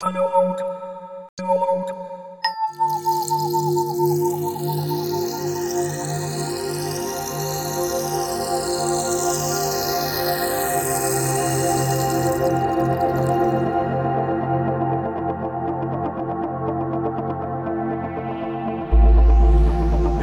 [0.00, 0.04] え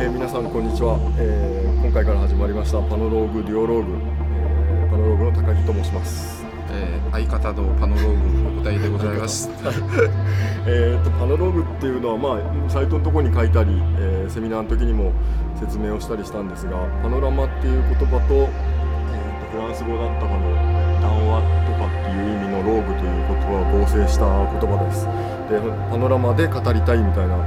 [0.08, 6.45] ー皆さんこんにちは、えー今回から始まりましたパノローグデュオローグ、えーパノローグの高木と申します。
[6.76, 9.50] えー相方のパノローグお答えでございます。
[10.68, 15.14] えーとパノローグっていうのは、まあ、サイトのところに書いたり、えーセミナーの時にも
[15.56, 16.72] 説明をしたりしたんですが
[17.02, 18.50] パノラマっていう言葉と,、えーと
[19.52, 25.08] フランス語だったかの談話とかっていう意味のローグという言葉を合成した言葉です
[25.50, 25.62] で
[25.92, 27.38] パノラマで語りたいみたいな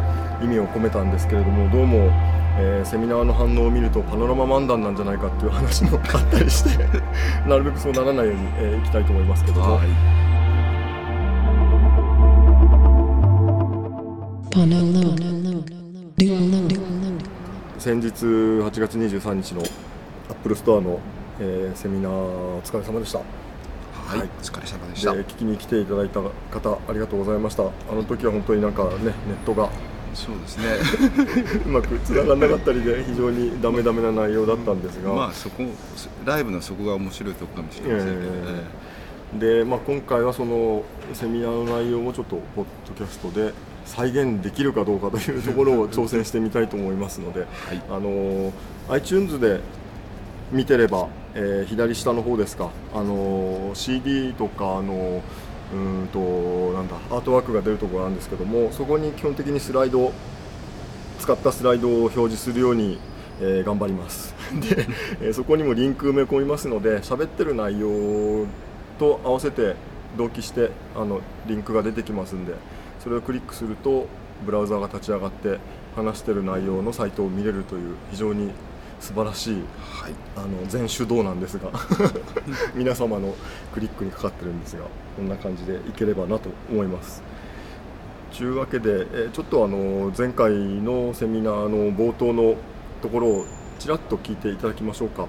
[0.40, 2.08] 意味を込めたんですけれどもどうも、
[2.60, 6.84] えーセミナーの反応を見るとパノラマ漫談なんじゃないかっていう話もあったりして
[7.48, 9.76] なるべくそうならないように、えーいきたいと思いますけども。
[9.76, 9.88] はい。
[17.78, 20.98] 先日8月23日のアップルストアの、
[21.40, 23.24] えーセミナーお疲れ様でしたは
[24.16, 25.12] い、はいお疲れ様ででした。
[25.12, 29.12] 聞きに来ていただいた方ありがとうございましたあの時は本当になんかねネッ
[29.46, 29.68] トが
[30.18, 30.64] そうですね。
[31.64, 35.62] うまく繋がんなかったりで非常にダメダメな内容だったんですが、まあそこ
[36.24, 39.58] ライブのそこが面白いところかもしれませんけどね。
[39.60, 43.52] で、まあ、今回はそのセミナーの内容もちょっとポッドキャストで
[43.84, 47.48] 再現できるかどうかというところを挑戦してみたいと思いますので、はい
[47.90, 48.52] あの
[48.90, 49.60] iTunes で
[50.50, 55.22] 見てれば、えー左下の方ですか、あの CD とかあの
[55.72, 60.12] うーんとなんだアートワークが出るところなんですけどもそこに基本的にスライド
[61.18, 62.98] 使ったスライドを表示するように、
[63.40, 64.34] えー頑張ります。
[64.60, 64.86] で、
[65.20, 68.46] えーそこにもリンク埋め込みますので喋ってる内容
[68.98, 69.74] と合わせて
[70.16, 72.54] 同期してあのリンクが出てきますんで
[73.00, 74.06] それをクリックすると
[74.44, 75.58] ブラウザーが立ち上がって
[75.94, 78.50] 話してる内容のサイトを見れるという非常に
[79.00, 80.12] 素晴らしいはい。
[80.36, 81.70] あの全手動なんですが
[82.74, 83.34] 皆様の
[83.72, 84.82] クリックにかかってるんですが
[85.16, 87.22] こんな感じでいければなと思います。
[88.36, 92.54] というわけで、えーちょっとあの前回のセミナーの冒頭の
[93.02, 93.44] ところを
[93.78, 95.26] ちらっと聞いていただきましょうか。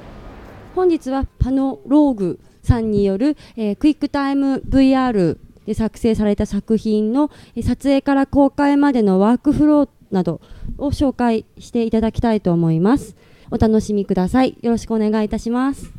[0.75, 10.41] 本日はパノローグさんによる、えークイックタイム VR で作成された作品のえー撮影から公開までのワークフローなど
[10.77, 13.15] を紹介していただきたいと思います。
[13.51, 14.55] お楽しみください。
[14.61, 15.91] よろしくお願いいたします。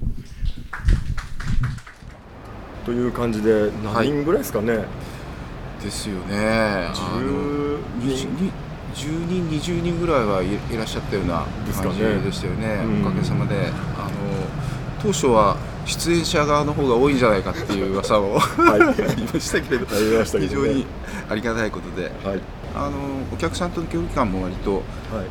[2.85, 4.85] という感じで何人ぐらいですかね、
[5.83, 6.37] ですよね。
[6.39, 8.53] あの10にに
[8.95, 11.45] 10人20人ぐらいはいいらっしゃったような
[11.83, 12.83] 感じでしたよね。
[12.85, 13.07] うん。
[13.07, 14.11] おかげさまで、あの
[15.03, 15.57] 当初は
[15.87, 18.81] 出演者側の方が多いんじゃないかっていう噂をはい。
[19.11, 20.69] ありましたけれど、ありましたけどね。
[20.69, 20.87] 非常に
[21.29, 22.41] ありがたいことで、はい
[22.75, 22.99] あの
[23.33, 24.83] お客さんとの距離感も割とはい。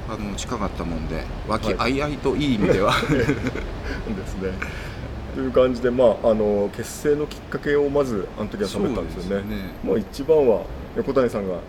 [0.10, 1.94] あの近かったもんで、和気はい。
[1.94, 4.52] あいあいといい意味では、 ですね。
[5.36, 9.56] という感じで、まあ、あの結成のきっかけをまずあの時は喋ったんですよね。
[9.56, 9.56] ね。
[9.84, 10.64] もう一番は
[10.98, 11.60] 横谷さんが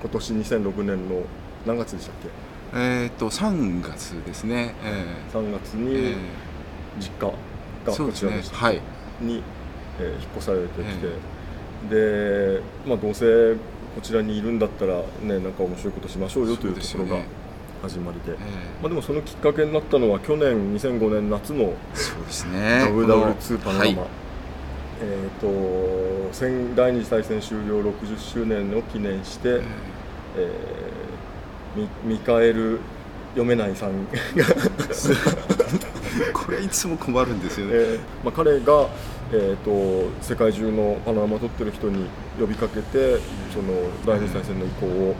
[0.00, 1.22] 今年2006年の
[1.66, 2.28] 何月でしたっけ？
[2.76, 6.14] えっと3月ですね、え3月えにえ
[6.98, 7.32] 実家
[7.86, 8.80] えがこちらでした、はい。
[9.20, 9.42] に、
[10.00, 11.06] えー引っ越されてきて、
[12.56, 13.54] で、まあ、どうせ
[13.94, 17.22] こちらにいるんだったら、ね、なんか面白いことしましょうよというところが
[17.82, 18.32] 始まりで。
[18.32, 18.36] え
[18.82, 22.84] まあ、でもそのきっかけになったのは去年2005年夏のえそうですね。
[22.88, 24.10] WW2 パノラマ、はい。
[25.02, 29.62] えー、と戦第二次大戦終了60周年を記念して、え
[30.36, 30.40] え。
[31.00, 31.04] ー
[31.76, 32.80] ミミカエル
[33.34, 34.04] 読めないさん。
[34.06, 34.12] が、
[36.28, 38.88] えこれいつも困るんですよね、えーまあ、彼が、
[39.36, 42.06] えー、と世界中のパノラマを撮ってる人に
[42.38, 43.18] 呼びかけて
[43.52, 43.74] その
[44.06, 45.14] 第二次大戦の遺構を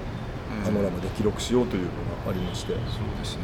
[0.64, 1.88] パノラマで記録しようというの
[2.24, 2.74] がありまして。
[2.74, 2.80] そう
[3.18, 3.42] ですね。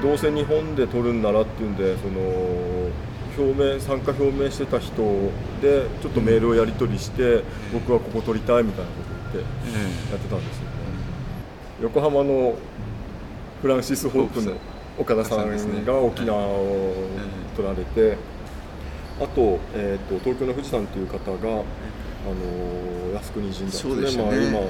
[0.00, 2.20] どうせ日本で撮るんならっていうんでその
[3.36, 5.02] 表明参加表明してた人
[5.60, 9.02] でちょっとメールをやり取りして、僕はここ撮りたいみたいなこ
[9.32, 9.50] と言って
[10.10, 10.64] えやってたんですよ。
[10.64, 10.70] ね、
[11.82, 12.54] 横浜の
[13.60, 14.52] フランシス・ホープの
[14.96, 16.94] 岡田さんが沖縄を
[17.56, 18.16] 撮られて、
[19.20, 24.26] あと,、えー、と東京の富士山という方が、あの靖国神社でしたね。
[24.26, 24.68] まあ、今、え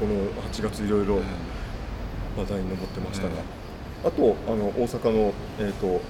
[0.00, 0.14] この
[0.50, 6.00] 8月いろいろえ話題に上ってましたが、えあとあの大阪の、えー、と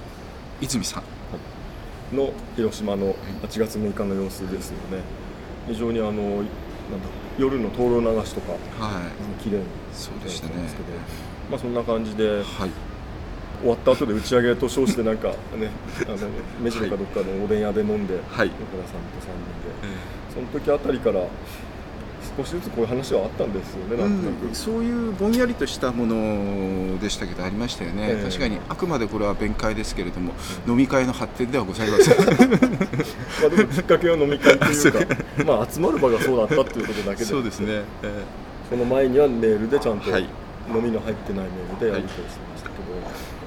[0.61, 1.03] 泉さん。
[2.13, 3.13] の広島の
[3.43, 5.03] 8月6日の様子ですよね。
[5.67, 6.45] 非常にあのなんだ
[7.37, 9.01] 夜の灯籠流しとかは
[9.39, 9.43] い。
[9.43, 10.53] 綺麗にそうでしたね。
[10.53, 10.87] やってますけど。
[11.51, 12.71] まあそんな感じではい
[13.61, 15.69] 終わった後で打ち上げと称してなんかね
[16.05, 16.17] あの
[16.61, 18.47] 目白かどっかのおでん屋で飲んで、はい。
[18.47, 20.17] 横田さんと3人で。
[20.33, 21.21] その時あたりから
[22.37, 28.23] 少しずつこういう話はあったんですよねなんとなく、うん、そういうぼんやりとしたものでしたけどありましたよね、ええ。
[28.23, 30.33] 確かにあくまでこれは弁解ですけれども、
[30.67, 32.17] 飲み会の発展ではございません。
[32.21, 32.25] ま
[33.47, 34.99] あ、でもきっかけは飲み会というか
[35.45, 37.25] まあ集まる場がそうだったっていうことだけで。
[37.25, 38.23] そうですね、え
[38.69, 40.29] その前にはメールでちゃんとはい。
[40.69, 42.56] 飲みの入ってないメールでやり取りしてましたけど、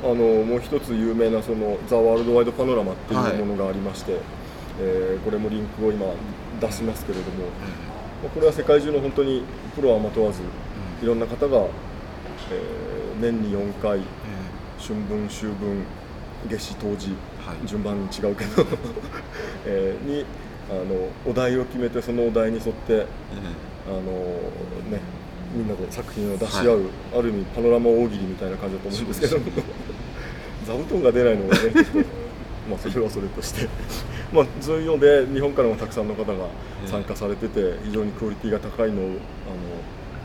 [0.03, 4.19] あのもう一つ有名なそのザ・ワールドワイドパノラマっていうものがありまして、
[4.81, 6.07] えーこれもリンクを今
[6.61, 7.45] 出しますけれども、
[8.23, 9.43] まあこれは世界中の本当に
[9.75, 10.41] プロアマ問わず
[11.03, 14.03] いろんな方が、えー年に4回え
[14.79, 15.85] 春分秋分
[16.49, 17.11] 夏至冬至、
[17.45, 17.67] はい。
[17.69, 18.65] 順番違うけど、
[19.67, 20.25] えーに
[20.71, 23.05] あのお題を決めてそのお題に沿ってえ
[23.87, 24.01] あの
[24.91, 25.01] ね、
[25.53, 26.85] みんなで作品を出し合う、
[27.17, 29.39] ある意味パノラマ大喜利みたいな感じだと思うんですけど。
[30.67, 31.61] 座布団が出ないのがね
[32.69, 33.69] まあそれはそれとして。
[34.33, 36.33] まあそういうので日本からもたくさんの方が
[36.87, 39.17] 参加されてて非常にクオリティが高いのをあの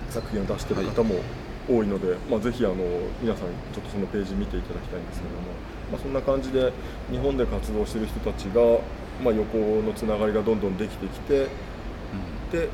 [0.09, 1.15] 作品を出している方も
[1.67, 2.75] 多いので、まあ、ぜひあの
[3.21, 5.41] 皆さんちょっとそのページ見ていただきたいんですけども、
[5.91, 6.71] まあ、そんな感じで
[7.09, 8.61] 日本で活動している人たちが、
[9.23, 11.47] まあ、横のつながりがどんどんできてきて
[12.51, 12.69] で、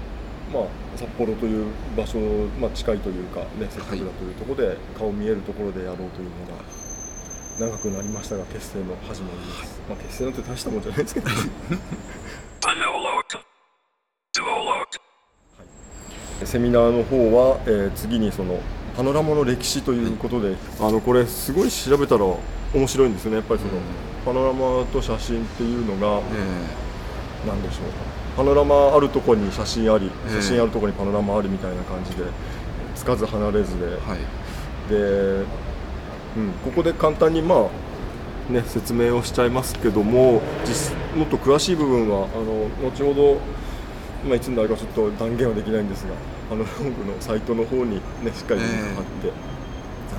[0.52, 0.64] まあ、
[0.98, 2.20] 札幌という場所、
[2.60, 11.28] まあ、近いというか、ね、せっかくだというところで、顔見えるところでやろうというのが長くなりましたが結成の始まりです、まあ、結成なんて大したもんじゃないですけど
[16.46, 18.60] セミナーの方は、えー次にその
[18.96, 22.26] パノラマの歴史ということで、あのこれすごい調べたら
[22.74, 23.38] 面白いんですよね。
[23.38, 23.82] やっぱりその、うん。
[24.26, 26.22] パノラマと写真っていうのが、
[27.46, 27.48] え。
[27.48, 30.42] なんでしょうパノラマあるところに写真ありええ。
[30.42, 32.24] 写真あるところにパノラマありみたいな感じで
[32.96, 34.90] つかず離れずで、えはい。
[34.90, 35.46] で、
[36.38, 37.56] うん、ここで簡単にま
[38.50, 43.38] あね説明をしちゃいますけども実もっと詳しい部分はあの後ほど、
[44.28, 46.14] まあ、いつになるかちょっと断言はできないんですが
[46.50, 49.34] パノローグのサイトの方にねしっかりリンク貼ってや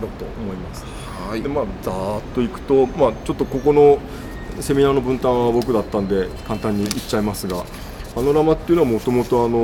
[0.00, 0.84] ろうと思います。
[1.28, 1.42] はい。
[1.42, 3.98] でまあざーっといくと、まあ、ちょっとここの
[4.60, 7.64] セミナーの分担は僕だったんで簡単に言っちゃいますが
[8.14, 9.58] パノラマっていうのはもともとあの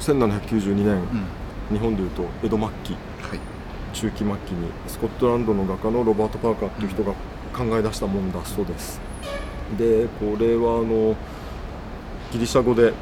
[0.00, 1.26] 1792年、うん。
[1.70, 2.98] 日本でいうと江戸末期は
[3.34, 3.40] い。
[3.92, 7.12] 中期末期にスコットランドの画家のロバート・パーカーっていう人が
[7.54, 9.00] 考え出したもんだそうです。
[9.78, 11.16] でこれはあの
[12.32, 12.92] ギリシャ語で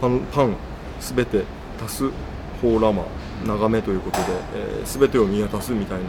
[0.00, 0.56] パンパン
[1.00, 1.44] すべて
[1.84, 2.10] 足す
[2.60, 3.04] ホーラマ
[3.46, 4.24] 眺めということで、
[4.54, 6.04] えー、全てを見渡すみたいな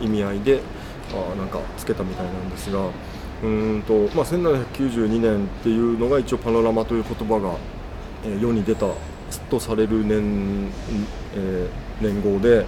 [0.00, 0.60] 意味合いで
[1.12, 2.80] あーなんかつけたみたいなんですが
[3.42, 7.54] うーんと、まあ、1792年っていうのが一応パノラマという言葉が、
[8.24, 8.86] えー世に出た
[9.48, 10.68] とされる年,、
[11.34, 12.64] えー年号で、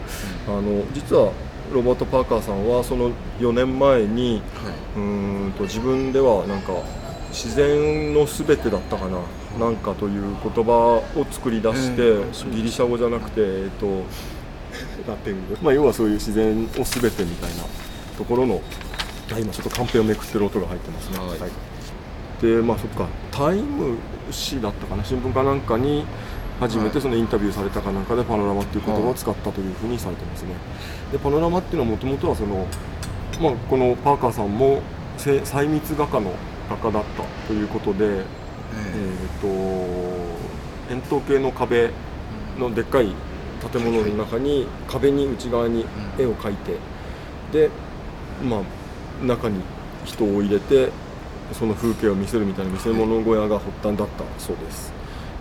[0.47, 1.33] あの実は
[1.73, 3.11] ロバート・パーカーさんはその
[3.41, 4.75] 4年前にはい。
[4.97, 6.73] うーんと自分ではなんか
[7.31, 9.19] 自然のすべてだったかな、
[9.59, 13.87] なんかという言葉を作り出して、ええそうですギリシャ語じゃなくて、えっと、
[15.09, 17.65] ラテン語、まあ、要はそういう自然をすべてみたいな
[18.19, 18.61] ところの、
[19.35, 21.19] あ今ちょっとカンペをめくってる音が入ってますね。
[21.19, 21.39] はい。
[22.43, 23.07] でまあそっか。
[23.31, 23.97] タイム
[24.31, 25.05] 誌だったかな？
[25.05, 26.05] 新聞かなんかに
[26.61, 30.51] 初めてそのインタビューされたかなんかでパノラマっていう言葉を使ったというふうにされてますね。
[31.11, 32.67] でパノラマっていうのはもともとはその、
[33.41, 34.83] まあ、このパーカーさんも
[35.19, 36.33] せ細密画家の
[36.69, 38.25] 画家だったということで、ええ。
[39.41, 41.91] ー、と円筒形の壁
[42.59, 43.15] のでっかい
[43.73, 45.87] 建物の中に壁に内側に
[46.19, 46.77] 絵を描いて
[47.53, 47.71] で、
[48.45, 48.61] まあ、
[49.23, 49.61] 中に
[50.05, 50.91] 人を入れて
[51.53, 54.93] その風景を見せるみたいな見せ物小屋が発端だったそうです。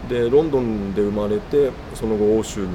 [0.09, 2.67] でロンドンで生まれてその後欧州に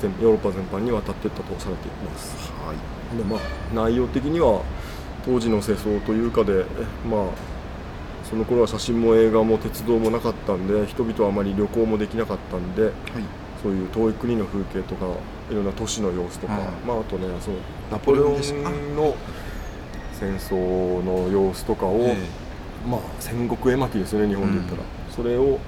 [0.00, 2.36] 全ヨーロッパ全般に渡っていったとされています。
[2.62, 3.16] えはい。
[3.16, 3.40] でまあ、
[3.74, 4.62] 内容的には
[5.24, 6.64] 当時の世相というかで、え
[7.08, 7.26] まあ、
[8.28, 12.92] その頃は写真も映画も鉄道もなかったんで人々はあまり旅行もできなかったんではい。
[13.62, 15.06] そういう遠い国の風景とか
[15.50, 16.62] いろんな都市の様子とか、はい。
[16.86, 17.56] まあ、あとねその
[17.90, 19.16] ナポレオンの
[20.18, 20.54] 戦争
[21.04, 22.16] の様子とかを、え
[22.88, 24.82] まあ、戦国絵巻ですよね日本で言ったら、
[25.14, 25.58] それを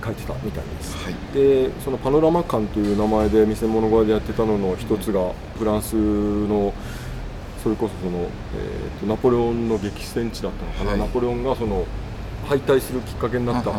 [0.00, 0.96] 描いてたみたいです。
[1.04, 1.14] はい。
[1.32, 6.74] でそのパノラマ館という名前で見せ物小屋でやってたのの一つがフランスの
[7.62, 11.00] それこそその、えーとナポレオンの激戦地だったのかな、はい。
[11.00, 11.86] ナポレオンがその
[12.48, 13.70] 敗退するきっかけになった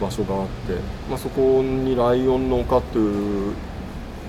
[0.00, 0.72] 場所があって、
[1.08, 3.54] まあ、そこにライオンの丘という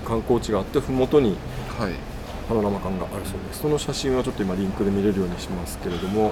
[0.06, 1.36] 観光地があって麓に
[1.78, 2.11] はい
[2.48, 3.60] パノラマ館があるそうです。
[3.60, 6.30] その写真はちょっと今リンクで見れるようにしますけれども、は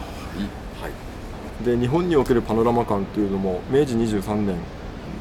[1.61, 4.57] い、で日本におけるパノラマ館というのも明治23年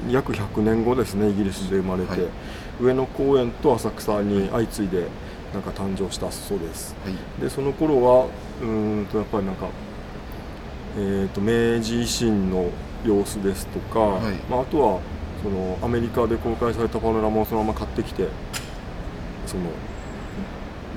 [0.09, 2.21] 約100年後ですねイギリスで生まれて、はい。
[2.81, 5.07] 上野公園と浅草に相次いで、
[5.53, 6.95] なんか誕生したそうです。
[7.03, 7.41] はい。
[7.41, 8.25] でその頃は
[8.61, 9.67] うーんとやっぱりなんか、
[10.97, 12.69] えー、と明治維新の
[13.05, 14.33] 様子ですとか、はい。
[14.49, 14.99] まあ、あとは
[15.43, 18.27] そのアメリカで公開されたパノラマをそのまま買ってきて
[19.45, 19.63] その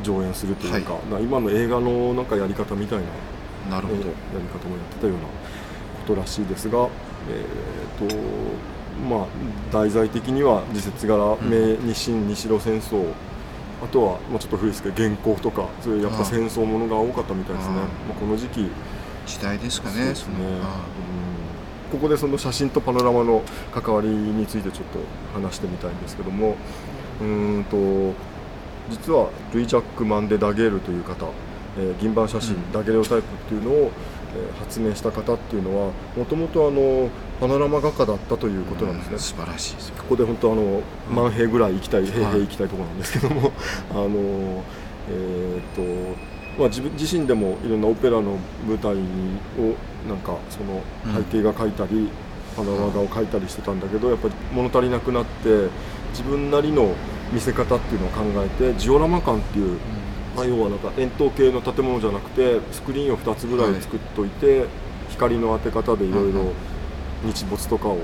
[0.03, 2.99] 上演するというか,、は今の映画のなんかやり方みたい
[3.71, 4.05] ななるほど、や
[4.35, 5.29] り方もやってたようなこ
[6.07, 6.89] とらしいですが、
[7.31, 8.17] えーと
[9.09, 9.27] まあ、
[9.73, 11.51] 題材的には時節柄、ん。
[11.51, 13.05] 明日清日露戦争
[13.83, 18.71] あとは、まあ、ちょっと古いですけど原稿とかそういうやっぱ戦争ものが多かったみたいですね、まあ、この時期
[19.27, 20.37] 時代ですかねそね。
[20.39, 20.63] うん。
[21.91, 23.43] ここでその写真とパノラマの
[23.73, 24.99] 関わりについてちょっと
[25.39, 26.57] 話してみたいんですけども
[27.21, 28.15] うーんと
[28.93, 31.27] 実はルイ・ジャック・マンデ・ダゲールという方、
[31.79, 32.73] えー銀盤写真、うん。
[32.73, 39.19] ダゲレオタイプっていうのを、えー発明した方っていうのはもともとあのパノラマ画家だったということなんですね。
[39.19, 39.95] 素晴らしいですよ。
[39.99, 40.81] ここで本当あの
[41.15, 42.33] 万平ぐらい行きたい、平はい。
[42.33, 43.53] 平行きたいところなんですけども、
[43.91, 44.65] あの
[45.11, 46.19] えーっと
[46.59, 48.97] まあ自分自身でもいろんなオペラの舞台を
[50.09, 51.25] なんかそのうん。
[51.25, 52.09] 背景画描いたり、
[52.57, 55.69] パノラマ画を描いたりしてたんだけどやっぱり物足りなくなって
[56.13, 56.95] 自分なりの
[57.33, 59.79] 見せ方っていうのを考えてジオラマ館っていう、
[60.37, 64.67] まあ、要はなんか円筒形の建物じゃなくてスクリーンを2つぐらい作っといて、
[65.11, 66.53] 光の当て方でいろいろうんうん
[67.25, 67.99] 日没とかを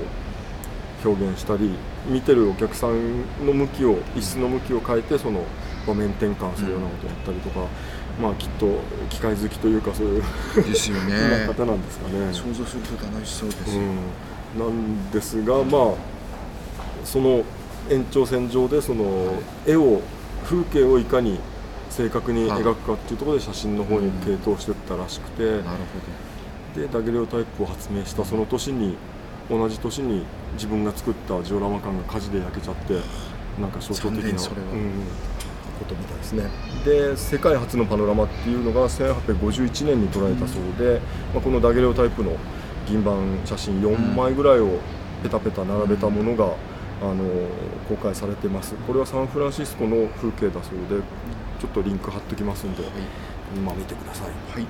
[1.03, 1.71] 表現したり
[2.07, 5.43] 見てるお客さんの向きを椅子の向きを変えてその
[5.85, 7.67] 場面転換するようなことをやったりとか、
[8.21, 10.23] まあきっと機械好きというかそういう
[10.63, 11.47] ですよね。
[11.47, 12.33] 方なんですかね。
[12.33, 13.81] 想像すると楽しそうですよ、
[14.55, 15.93] うん、なんですがまあ
[17.05, 17.43] その
[17.89, 19.33] 延長線上でその
[19.65, 20.01] 絵を
[20.45, 21.39] 風景をいかに
[21.89, 25.61] 正確に描くかっていうところで写真の方に傾倒していったらしくて、
[26.75, 28.95] でダゲレオタイプを発明したその年に
[29.49, 32.93] 同じ年に自分が作ったジオラマ館が火事で焼けちゃって
[33.59, 34.39] なんか象徴的な。
[35.79, 36.43] ことみたいですね。
[36.83, 40.99] で世界初のパノラマっていうのが1851年に撮られたそうで、
[41.33, 42.35] まあ、このダゲレオタイプの
[42.85, 44.79] 銀盤写真4枚ぐらいを
[45.23, 46.53] ペタペタ並べたものが、
[47.01, 47.23] あの
[47.87, 48.75] 公開されてます。
[48.75, 51.03] これはサンフランシスコの風景だそうで
[51.59, 52.83] ちょっとリンク貼っときますんで、
[53.55, 54.27] 今見てください。
[54.51, 54.65] はい。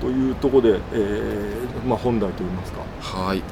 [0.00, 2.82] というところで、えーまあ、本題といいますか。
[3.00, 3.42] はい。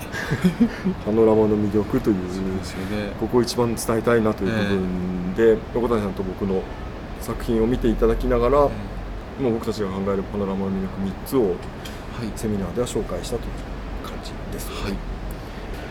[1.04, 2.16] パノラマの魅力という
[2.58, 3.12] ですよね。
[3.18, 6.62] ここを一番伝えたいなという部分で、横谷さんと僕の
[7.20, 8.70] 作品を見ていただきながら、も
[9.50, 11.54] う僕たちが考えるパノラマの魅力3つをはい
[12.36, 14.94] セミナーでは紹介したという感じです、はい。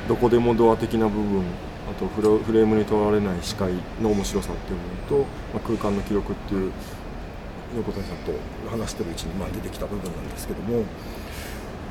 [0.08, 1.44] どこでもドア的な部分
[1.90, 6.72] あとフレフレームにとられない視界の面白さっていうものと、まあ、空間の記録っていう
[7.76, 8.32] 横谷さんと
[8.70, 10.84] 話してるうちにまあ出てきた部分なんですけども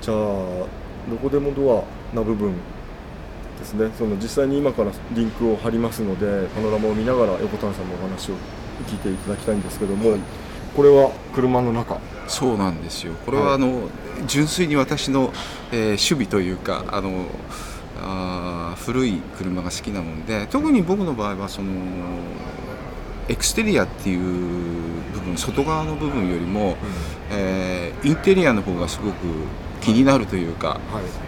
[0.00, 2.54] じゃあどこでもドアな部分
[3.58, 3.90] ですね。
[3.96, 8.34] その実際に今からリンクを貼りますのでパノラマを見ながら横谷さんのお話を
[8.86, 10.16] 聞いていただきたいんですけども、
[10.76, 11.98] これは車の中。
[12.28, 13.12] そうなんですよ。
[13.26, 13.54] これははい。
[13.56, 13.88] あの、
[14.26, 15.32] 純粋に私の、
[15.72, 17.26] えー趣味というかあの
[18.00, 21.70] あー古い車が好きなもんで特に僕の場合はその
[23.28, 24.20] エクステリアっていう
[25.14, 26.76] 部分外側の部分よりも、
[27.30, 29.14] えーインテリアの方がすごく
[29.80, 30.80] 気になるというか、はい。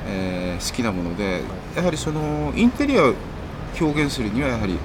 [0.09, 1.43] えー好きなもので
[1.77, 3.15] やはりそのインテリアを
[3.81, 4.79] 表現するにはやはり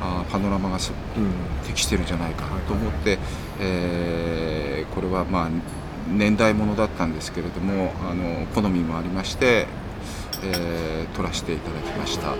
[0.00, 1.66] あーパノラマがすうん。
[1.66, 3.18] 適してるんじゃないかなと思って、
[3.60, 5.48] えーこれはまあ
[6.10, 9.66] 年代物だったんですけれどもあの好みもありまして、
[10.42, 12.34] えー撮らせていただきました。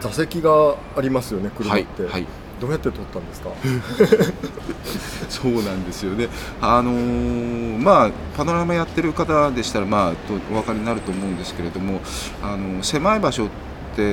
[0.00, 2.26] 座席がありますよね車はいって、はい
[2.60, 3.50] どうやって撮ったんですか？
[5.30, 6.28] そうなんですよね、
[6.60, 12.00] あのーまあ、パノラマやってる方でしたら、まあ、とお分かりになると思うんですけれども、
[12.42, 13.52] あの狭い場所って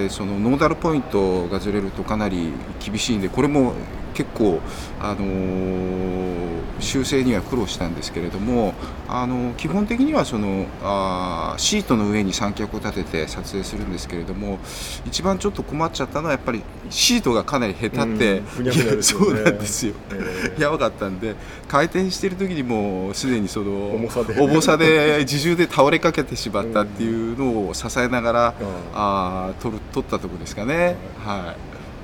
[0.10, 2.52] そのノーダルポイントがずれるとかなり
[2.84, 3.74] 厳しいんでこれも
[4.14, 4.60] 結構、
[5.00, 6.48] あのー
[6.80, 8.76] 修正には苦労したんですけれども、
[9.08, 14.60] あの基本的にはそのあーシートの上に三脚を立てて撮影するんですけれども
[15.08, 19.02] 一番ちょっと困っちゃったのはやっぱりシートがかなりへたって、ね。
[19.02, 19.96] そうなんですよ。
[20.12, 21.36] えーやばかったんで
[21.68, 24.40] 回転してる時にもうすでにその重さで。
[24.40, 28.48] 重さで自重で倒れかけてしまったっていうのを支えながら、
[28.94, 31.56] ああー撮る撮ったところですかね、は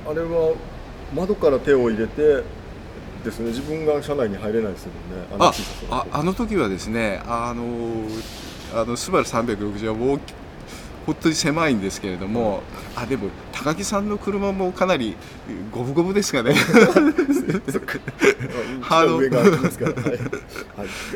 [0.06, 0.56] あれは
[1.16, 2.44] 窓から手を入れて
[3.24, 5.52] ですね自分が車内に入れないですもんね。
[5.54, 5.54] い、
[5.90, 8.06] あああの時はですねあの
[8.74, 10.20] あのスバル360はもう
[11.06, 12.64] 本当に狭いんですけれども、
[12.96, 15.16] あでも高木さんの車もかなり
[15.72, 16.52] 五分五分ですかね。
[16.52, 16.56] あ
[17.68, 17.80] 一
[18.90, 20.04] 番上がありますから、はい。
[20.04, 20.18] はい。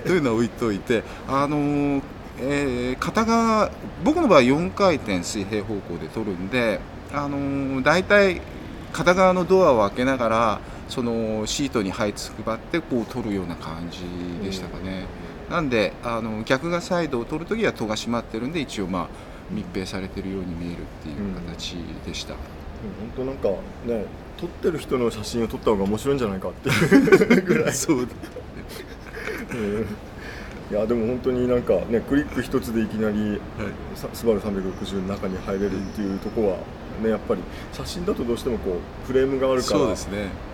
[0.05, 2.01] というのは置いといて、あのー
[2.39, 3.71] えー片側
[4.03, 6.79] 僕の場合4回転水平方向で取るんで
[7.13, 8.41] あのー大体
[8.93, 13.99] 片側のドアを開けながらそのシートに這いつくばってこう撮るような感じ
[14.43, 15.05] でしたかね、
[15.49, 19.07] なんであの逆がサイドを撮るときは戸が閉まってるんで一応まあ
[19.51, 21.75] 密閉されてるように見えるっていう形
[22.05, 22.41] でした、本
[23.17, 23.49] 当なんか
[23.85, 24.05] ね
[24.37, 27.73] 撮ってる人の写真を撮った方が面白いんじゃないかっていうぐらい。
[27.73, 27.97] そう。
[27.97, 28.07] うん
[30.69, 33.39] いやでも本当になんかねクリック一つでいきなり
[33.95, 36.57] さスバル360の中に入れるっていうところは
[37.01, 39.95] ねやっぱり写真だとどうしてもこうフレームがあるからね。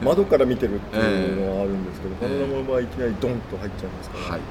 [0.01, 2.27] 窓から見てるっていうのはあるんですけど、ええ。
[2.27, 4.41] パノラマの場合いきなりドンと入っちゃいますから、はい。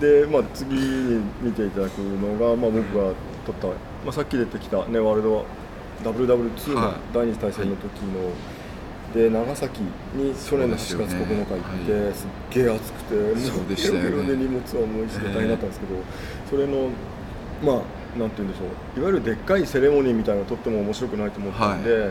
[0.00, 3.14] で、まあ、次に見ていただくのが、まあ、僕が
[3.46, 3.74] 撮った、ま
[4.08, 5.44] あ、さっき出てきた、ね、ワールド
[6.04, 6.94] WW2 のはい。
[7.12, 8.30] 第二次大戦の時の、
[9.14, 14.10] で長崎に去年の7月9日行って、すっげえ暑くて、もうそうでしたよね。
[14.10, 15.94] ケロケロで荷物はもう一で大変だったんですけど、
[16.50, 16.90] それの
[17.64, 18.64] まあなんて言うんでしょ
[18.96, 22.10] ういわゆるでっかいセレモニーみたいなのを撮っても面白くないと思ったんで、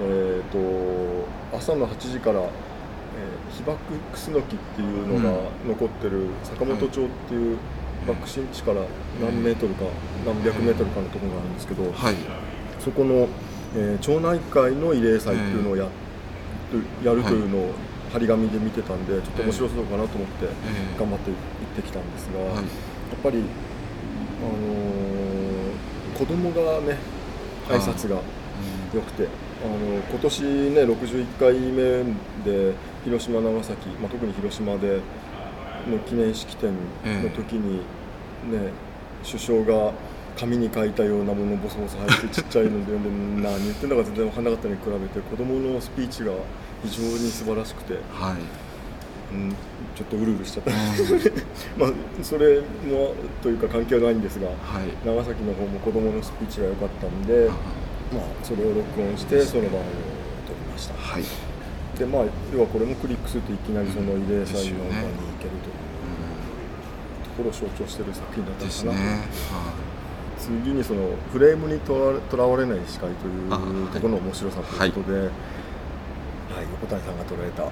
[0.00, 2.48] えー、と朝の8時から、えー
[3.52, 3.78] 被爆
[4.10, 7.58] クスノキっていうのが残ってる坂本町っていう
[8.08, 8.80] 爆心地から
[9.20, 9.84] 何メートルか
[10.24, 12.14] 何百メートルかのところがあるんですけど、はい。
[12.80, 13.28] そこの、
[13.76, 15.86] えー町内会の慰霊祭っていうのをや,、
[17.04, 17.70] やるというのを
[18.12, 20.48] 張り紙で見てたんでちょっと面白そうかなと思ってえ
[20.96, 20.98] え。
[20.98, 21.36] 頑張って行っ
[21.76, 22.56] てきたんですが、はい。
[22.56, 22.64] やっ
[23.22, 23.42] ぱり、あ
[24.44, 25.52] のー
[26.18, 26.98] 子供がね
[27.68, 28.20] 挨拶が
[28.94, 29.26] 良くて、
[29.64, 32.04] あの今年ね61回目
[32.44, 32.74] で
[33.04, 35.00] 広島長崎、まあ、特に広島で
[35.90, 36.70] の記念式典
[37.22, 37.78] の時に
[38.50, 38.72] ね、
[39.24, 39.92] 首相が
[40.38, 46.32] 紙に書いたようなものをボソボソ入ってちっちゃいので読んで 何言ってんだか全然分かんなかったのに比べて子供のスピーチが
[46.82, 48.62] 非常に素晴らしくて、はい。
[49.32, 49.50] うん、
[49.96, 50.70] ちょっとうるうるしちゃった、
[51.78, 54.52] まあそれもというか関係はないんですがは
[54.84, 55.06] い。
[55.06, 57.48] 長崎の方も子供のスピーチが良かったんで、
[58.12, 59.80] まあ、それを録音してその場を
[60.46, 60.94] 撮りました。
[60.94, 61.24] はい。
[61.98, 65.08] でまあ要はこれもクリックするといきなりその慰霊祭の場に行
[65.40, 65.92] けるという
[67.24, 68.92] ところを象徴している作品だったかな。
[68.92, 69.92] と、は
[70.38, 73.58] 次にそのフレームにとらわれない視界というあ
[73.94, 75.30] ところの面白さということで、
[76.54, 77.70] はい横谷さんが捉えた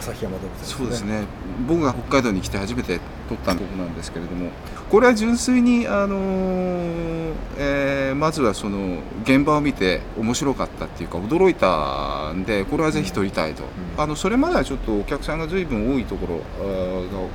[0.00, 0.76] 旭山動物いですね。
[0.76, 1.24] そうですね。
[1.68, 4.50] 僕が北海道に来て初めて撮ったとこなんですけれども
[4.90, 13.66] これは純粋に、あのーえーまずはその現場を見て面白かったっていうか驚いたんでこれはぜひ撮りたいと、ん。
[13.96, 17.28] あのそれまではちょっとお客さんが随分多いところが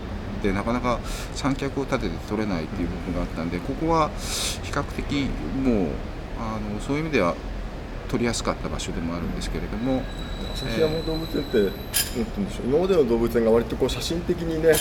[0.43, 0.99] でなかなか
[1.33, 4.09] 三脚を立てて撮れないっていう部分があったんでここは
[4.63, 5.27] 比較的
[5.63, 5.87] もう
[6.39, 7.35] あのそういう意味では
[8.05, 10.03] 撮りやすかった場所でもあるんですけれども、
[10.55, 11.75] 旭山動物園って、なんて
[12.15, 14.71] 言うんでしょう今までの動物園が割とこう写真的にね、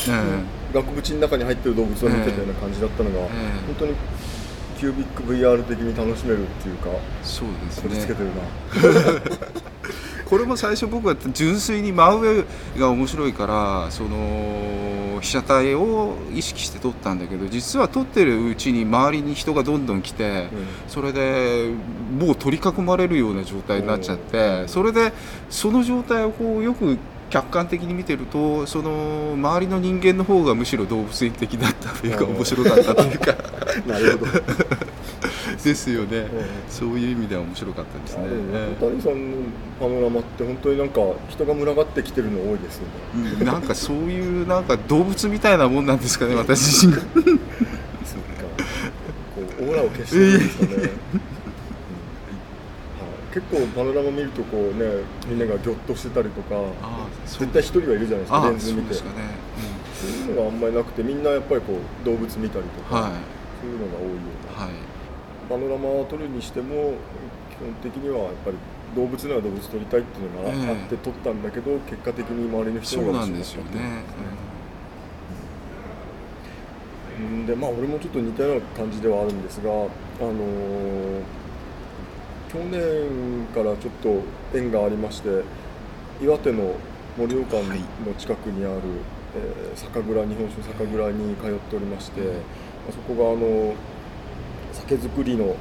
[0.73, 3.67] 額縁の中に入ってる動物を見てたような感じだったのが、ええ。
[3.67, 3.95] 本当に
[4.79, 6.89] キュービック VR 的に楽しめるっていうか、
[7.23, 9.21] そうです取り付けてねるな、
[10.29, 12.45] これも最初僕は純粋に真上
[12.79, 20.49] が面白いからその被写体を意識して撮ったんだけど実は撮ってるうちに周りに人がどんどん来て、
[20.87, 21.71] それで
[22.19, 25.13] もう取り囲まれるような状態になっちゃってそれで
[25.51, 26.99] その状態をこうよく
[27.31, 33.35] 客観的に見てるとその周りの人間の方がむしろ動物園的だったというかうん面白かったというか
[33.87, 34.33] なるほど。
[35.65, 36.21] ですよね。
[36.21, 36.29] ん
[36.69, 38.25] そういう意味では面白かったですね。
[38.81, 39.37] 谷さんの
[39.81, 43.31] パノラマって本当になんか人が群がってきてるの多いですよね。
[43.41, 43.47] うん。
[43.47, 47.01] なんかそういうなんか動物みたいなもんなんですかね私自身が。
[47.01, 47.35] そうか。
[49.35, 50.91] こうオーラを消してるんですかね。
[53.33, 58.95] 結構パノラマ見るとこうねみんながぎょっとしてたりとかあ絶対一人はいるじゃないですかあレンズ見て。
[58.95, 59.27] そうですかね、
[60.01, 63.13] そういうのがあんまりなくてみんなやっぱりこう動物見たりとか、はい。
[63.61, 64.13] そういうのが多いよ
[64.55, 64.67] うな。
[64.67, 64.94] はい
[65.49, 66.95] パノラマを撮るにしても
[67.51, 68.57] 基本的にはやっぱり
[68.95, 73.71] 動物なら動物撮りたいっていうのがあええって撮ったんだけど、結果的に周りの人がそうなんですよね、
[77.19, 77.47] うん。
[77.47, 81.23] でまあ俺もちょっと似たような感じではあるんですが、あのー
[82.53, 84.23] 去年からちょっと
[84.57, 85.43] 縁がありまして
[86.23, 86.77] 岩手の
[87.19, 87.65] 盛岡の
[88.17, 88.81] 近くにある、
[89.35, 92.21] えー酒蔵日本酒酒蔵に通っておりまして、
[92.89, 93.75] あそこがあの
[94.89, 95.57] 酒造りの、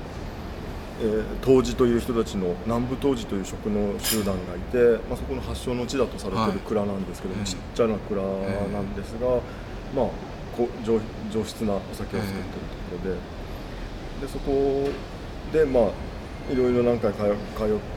[1.02, 9.28] えー杜氏という人たちの南部杜氏という職の集団がいて、まあ、そこの発祥の地だとされてる蔵なんですけども、はいちっちゃな蔵なんですが、
[9.96, 10.08] まあ
[10.56, 11.00] こう上
[11.32, 13.16] 上質なお酒を作ってるところ
[14.22, 14.88] で,、でそこ
[15.52, 17.36] でまあいろいろ何回通通っ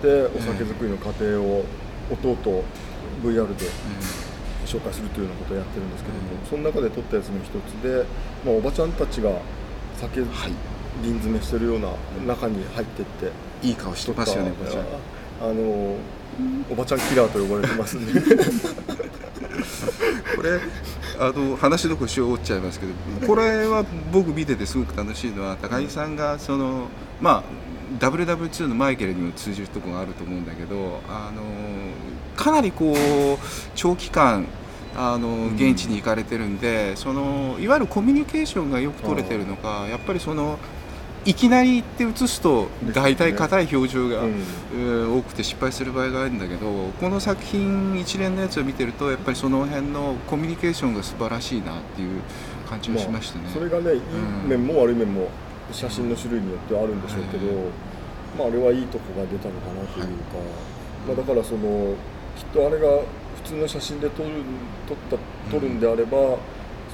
[0.01, 1.65] てお酒造りの過程を
[2.11, 2.65] 弟
[3.23, 3.67] VR で
[4.65, 8.05] 紹介するというようなことをやってるんですけども、その中で撮ったやつの一つで、
[8.45, 9.31] まあ、おばちゃんたちが
[9.97, 11.89] 酒はい瓶詰めしてるような
[12.27, 13.33] 中に入ってって
[13.63, 14.85] いい顔してますよねおばちゃん。
[15.43, 15.97] あの
[16.71, 18.07] おばちゃんキラーと呼ばれてますね。
[20.37, 20.61] これ
[21.19, 22.93] あの話の腰を折っちゃいますけど
[23.27, 26.89] これは僕見ててすごく楽しいのは高木さんがその
[27.21, 27.43] まあ
[27.99, 31.43] WW2 のマイケルにも通じるところがあると思うんだけどあの
[32.37, 32.97] かなりこう
[33.75, 34.47] 長期間
[34.97, 40.59] あの現地に行かれてるんで、そのいわゆるコミュニケーションがよく取れてるのかやっぱりその
[41.27, 44.23] いきなり行って映すと大体硬い表情が、
[45.12, 52.23] 多くて失敗する場合があるんだけどこの作品一連のやつを見てるとやっぱりその辺のコミュニケーションが素晴らしいなっていう
[52.69, 53.51] 感じがしましたね。
[53.53, 54.01] それがねいい
[54.47, 55.29] 面も悪い面も
[55.73, 57.47] 写真の種類によってはあるんでしょうけど、
[58.39, 60.39] まあ、あれはいいとこが出たのかなというか、
[61.09, 61.95] まあ、だからその
[62.37, 62.87] きっとあれが
[63.43, 64.31] 普通の写真で撮る
[64.87, 66.39] 撮った撮るんであれば、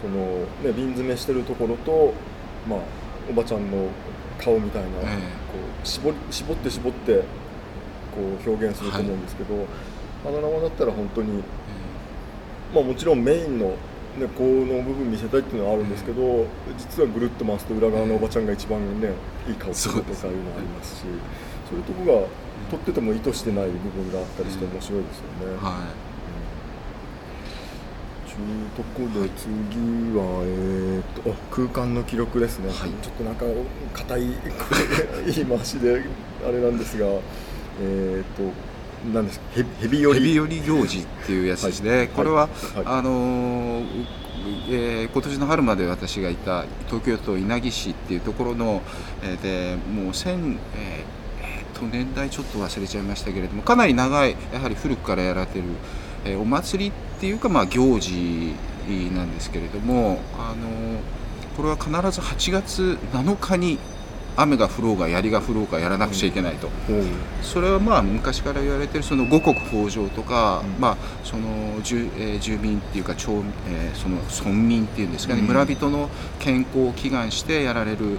[0.00, 2.14] そのね、瓶詰めしてるところと、
[2.68, 2.78] まあ、
[3.30, 3.88] おばちゃんの
[4.44, 5.06] 顔みたいな、ええ。
[5.06, 7.22] こう絞り絞って絞って
[8.14, 9.66] こう表現すると思うんですけど、
[10.24, 11.42] パノラマだったら本当に
[12.74, 13.76] まあ、もちろんメインの、ね、
[14.34, 16.46] この部分見せたいっていうのはあるんですけど、
[16.78, 19.10] 実はぐるっと回すと裏側のおばちゃんが一番ね
[19.46, 21.02] いい顔するとかいうのがありますし
[21.68, 22.26] そういうとこが
[22.70, 25.56] 撮ってても意図してない部分があったりして面白いですよね。
[25.60, 26.11] はちゅう
[28.76, 29.48] とこで次
[30.16, 32.90] は、えー、とあ空間の記録ですね、はい。
[33.02, 33.44] ちょっとなんか
[33.94, 34.20] 硬い
[35.26, 36.02] 言い回しで
[36.46, 37.06] あれなんですが、
[37.80, 38.52] えー、と
[39.12, 40.20] なんですヘビヘビい、寄り。
[40.20, 42.08] ヘビ寄り行事っていうやつですね、はい。
[42.08, 42.48] これは、はい。
[42.84, 44.06] あのー
[44.68, 48.82] えー今年の春まで私がいた東京都稲城市っていうところの、
[49.22, 55.64] えーでもう千、えーえーと年代ちょっと忘れちゃいましたけれどもかなり長いやはり古くからやられてる、
[56.24, 58.54] えーお祭りっていうか、まあ、行事
[59.14, 61.00] なんですけれども、あのー
[61.56, 63.78] これは必ず8月7日に
[64.38, 66.68] 雨が降ろうが槍が降ろうがやらなくちゃいけないと。
[66.88, 67.04] うん。
[67.42, 70.80] それはまあ昔から言われてるその五穀豊穣とか、うん。
[70.80, 73.30] まあその住,、えー住民っていうか町、
[73.68, 75.46] えーその村民っていうんですかね、うん。
[75.48, 76.08] 村人の
[76.38, 78.18] 健康を祈願してやられる、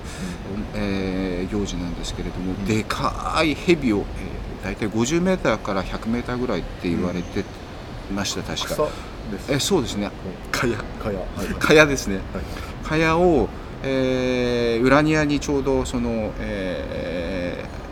[0.76, 2.66] えー行事なんですけれども、ん。
[2.66, 4.06] でかい蛇を、
[4.62, 7.44] えー、大体50メーターから100メーターぐらいって言われて
[8.14, 8.88] ました確草か？
[9.50, 10.10] えーそうですね。
[10.52, 10.78] かや。
[11.02, 11.20] かや、
[11.60, 12.16] かやですね。
[12.16, 12.88] はい。
[12.88, 13.50] かやを、
[13.84, 17.84] えー裏庭にちょうどその、えー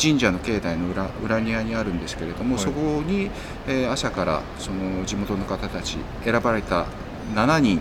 [0.00, 2.64] 神社の境内の裏裏庭にあるんですけれども、はい。
[2.64, 3.30] そこに、
[3.66, 6.86] えー朝からその地元の方たち選ばれた
[7.34, 7.80] 7人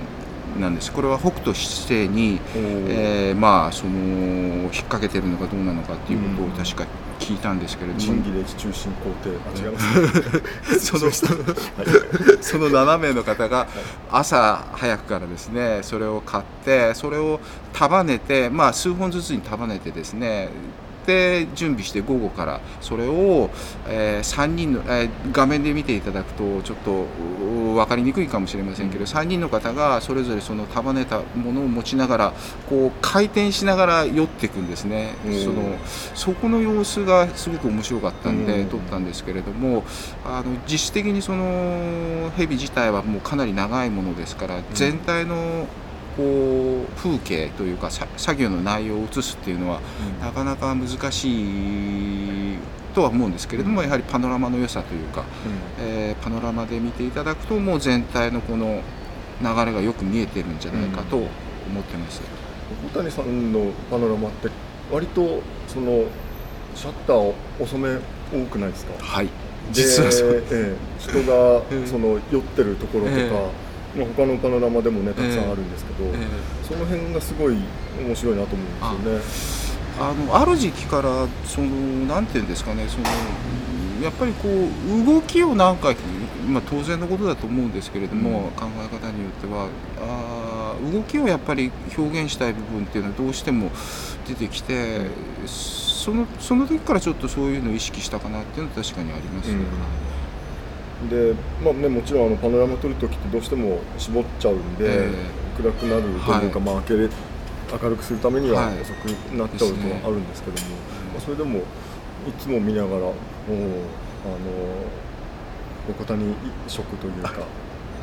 [0.60, 0.91] なんです。
[0.91, 6.86] これは北斗七星に、えーまあその引っ掛けてるのかどうなのかっていうことを確か
[7.19, 10.80] 聞いたんですけれども、仁義礼智中心皇帝あ違います。
[10.86, 13.67] そのその7名の方が
[14.12, 17.39] 朝早くからですねそれを買ってそれを
[17.73, 20.49] 束ねて、まあ、数本ずつに束ねてですね
[21.08, 23.50] で準備して午後からそれを、
[23.88, 27.06] え3人の、えー画面で見ていただくとちょっと
[27.72, 32.34] う分かりにくいかもしれませんけど、3人の方がそれぞれその束ねたものを持ちながら
[32.70, 35.13] こう回転しながら酔っていくんですね。
[35.26, 35.43] うん。
[35.43, 35.78] その
[36.15, 38.70] そこの様子がすごく面白かったんで、うん。
[38.70, 39.84] 撮ったんですけれども
[40.26, 45.67] あの実質的にその蛇自体はもうかなり長いものですから、全体の
[46.17, 49.80] こう風景というかさ作業の内容を映すっていうのは、
[50.19, 52.58] なかなか難しい
[52.95, 55.23] とは思うんですけれども、やはりパノラマの良さというか、
[55.80, 58.82] えーパノラマで見ていただくともう全体のこの
[59.41, 62.21] 流れがよく見えてるんじゃないかと思ってます。
[62.91, 64.49] 小谷さんのパノラマって
[64.91, 66.06] 割とその
[66.75, 67.89] シャッターを遅め
[68.34, 68.93] 多くないですか？
[69.06, 69.30] はい。
[69.71, 70.32] 実はそう。
[70.32, 73.41] でええ人がええその酔ってるところとか、えまあ、
[73.95, 76.28] 他のパノラマでもねたくさんあるんですけど、えー
[76.67, 77.56] その辺がすごい
[78.06, 79.88] 面白いなと思うんですよね。
[80.00, 81.67] あのある時期からその
[82.06, 83.06] なんていうんですかねその
[84.04, 85.95] やっぱりこう動きをなんか、
[86.47, 89.69] まあ、当然のことだと思うんですけれども、考え方によっては
[90.00, 93.71] あー動きをやっぱり表現したい部分っていうのはどうしても
[94.28, 95.02] 出てきて、
[95.45, 99.65] そのその時からちょっとそういうのを意識したかなっていうのは確かにあります、うん
[101.10, 105.10] で、まあね、もちろんあのパノラマ撮るときってどうしても絞っちゃうんで、え
[105.57, 106.15] 暗くなるとい。
[106.17, 107.10] うか、はいまあ、明けれ
[107.81, 108.81] 明るくするためにははい。
[108.81, 109.05] 遅く
[109.38, 110.75] なっちゃうとはあるんですけども、
[111.13, 111.63] まあ、それでもい
[112.39, 114.41] つも見ながらおーあの
[115.88, 116.33] 横谷
[116.67, 117.33] 色というか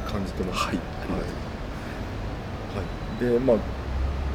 [0.06, 0.76] 感じてます、はい。
[0.76, 0.84] はい。
[2.74, 3.56] はい、でまあ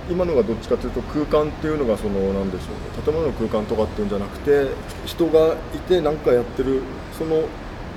[0.10, 2.66] 今のがどっちかというと空間っていうのがそのなんでしょ
[3.00, 4.68] う建物の空間とかっていうんじゃなくて
[5.06, 6.82] 人がいて何かやってる
[7.18, 7.44] その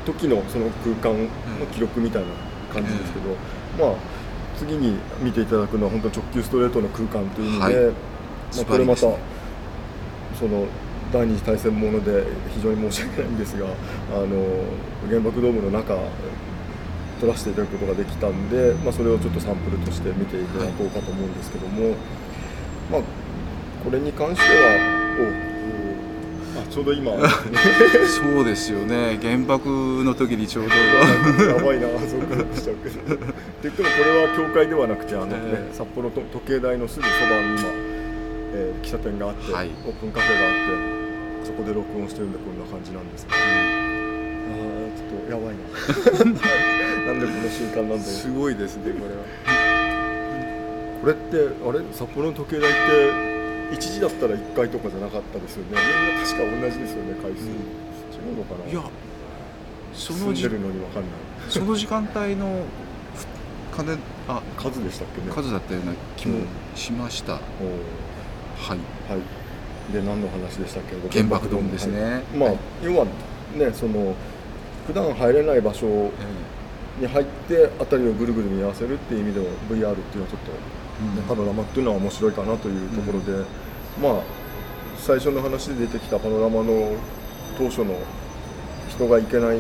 [0.05, 2.29] 時のその空間の記録みたいな
[2.73, 3.37] 感じですけど、
[3.79, 3.99] まあ
[4.59, 7.95] 次に見ていただくのは本当直球ストレートの空間という意味で、はい。
[8.51, 9.09] あ、ズこれまたそ
[10.47, 10.67] の
[11.13, 13.71] 第二次大戦もので非常に申し訳ないんですがあ
[14.21, 14.65] の
[15.09, 15.97] 原爆ドームの中
[17.21, 21.95] 撮らせていただくことができたんで、まあ、それをちょっとサンプルとして見ていただこうかと思うんですけども、
[22.91, 23.03] まあ、
[23.85, 25.52] これに関しては
[26.73, 27.13] ちょうど今。
[28.09, 29.19] そうですよね。
[29.21, 31.45] 原爆の時にちょうど。
[31.45, 32.57] やばいな、そうか。
[32.57, 33.15] しちゃうけど。
[33.15, 33.25] って
[33.65, 35.75] 言っても、これは教会ではなくて、あのね、ええ。
[35.75, 37.69] 札幌と時計台のすぐそばに今、
[38.55, 39.71] えー喫茶店があって、はい。
[39.87, 46.33] オープンカフェがあって、そこで録音してるんで、こんな感じなんですけど、あーちょっとやばいな。
[47.13, 48.01] なんでこの瞬間なんだよ。
[48.01, 49.21] すごいですねこれは。
[51.03, 51.37] これって、
[51.69, 53.32] あれ、札幌の時計台って、
[53.73, 55.71] 1時だったら1回とかじゃなかったですよね。
[55.71, 57.49] みんな確か同じですよね、回数。
[57.49, 57.51] 違
[58.33, 58.71] うのかな？
[58.71, 58.83] いや
[59.95, 61.11] そのじ住んでるのにわかんない。
[61.49, 62.65] その時間帯の
[63.73, 65.33] ふ金あ数でしたっけね。
[65.33, 67.41] 数だったような気もうんしました、おー
[68.57, 68.79] はい
[69.11, 69.17] は
[69.91, 71.19] い、で何の話でしたっけ？
[71.19, 73.07] 原爆ドームですねはいまあ、はい要は
[73.57, 74.15] ねその
[74.87, 75.87] 普段入れない場所
[77.01, 80.59] に入って辺りをぐるぐる見合わせるっていう意味では VR っていうのはちょっと、ね
[81.29, 83.45] パノラマっていうのは面白いかなというところで、
[84.01, 84.23] まあ
[84.99, 86.95] 最初の話で出てきたパノラマの
[87.59, 87.97] 当初の
[88.89, 89.59] 人が行けない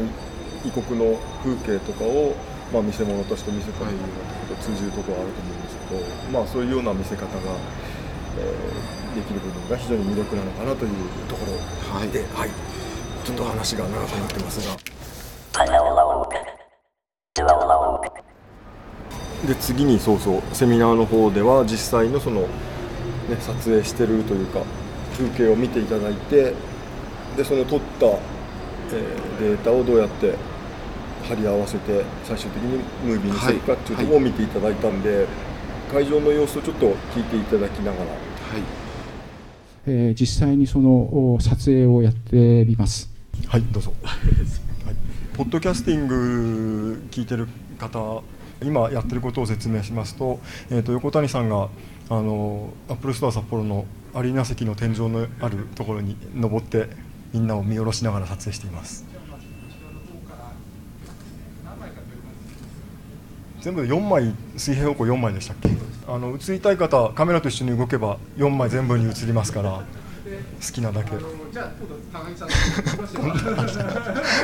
[0.65, 2.35] 異国の風景とかを、
[2.73, 7.29] まあ、見せ物として見せたというようなところと通じるところはあると思うんですけど、まあ、そういうような見せ方が、
[8.39, 10.93] えーできる部分が非常に魅力なのかなという
[11.29, 11.53] ところ
[11.95, 12.09] はい。
[12.09, 12.51] で、はい、
[13.25, 15.02] ちょっと話が長くなってますが。
[19.47, 22.49] で次にそうそうセミナーの方では実際のその、ね、
[23.41, 24.63] 撮影してるというか
[25.17, 26.55] 風景を見ていただいて
[27.37, 30.37] でその撮った、えーデータをどうやって
[31.25, 35.27] 貼り合わせて最終的にムービーにするかっていうところを見ていただいたんで、
[35.91, 38.05] 会場の様子をちょっと聞いていただきながら。
[38.05, 38.19] はい。
[39.87, 43.11] えー実際にそのお撮影をやってみます。
[43.49, 44.95] はいどうぞ、はい、
[45.37, 48.23] ポッドキャスティング聞いてる方
[48.63, 51.69] 今やってることを説明しますと,、えー、と横谷さんが
[52.09, 56.89] あのアップルストア札幌のアリーナ席の天井のあるところに登って
[57.33, 59.05] みんなを見下ろしながら撮影しています。
[63.61, 65.69] 全部で4枚水平方向4枚でしたっけ？
[66.09, 69.85] あの映りたい方カメラと一緒に動けば4枚全部に映りますから。
[70.35, 71.11] 好きなだけ。